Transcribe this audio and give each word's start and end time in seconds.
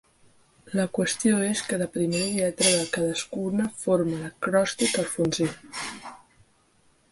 La 0.77 0.85
qüestió 0.97 1.41
és 1.47 1.61
que 1.67 1.79
la 1.81 1.87
primera 1.97 2.31
lletra 2.39 2.71
de 2.77 2.87
cadascuna 2.97 3.69
forma 3.83 4.23
l'acròstic 4.25 4.99
alfonsí. 5.05 5.51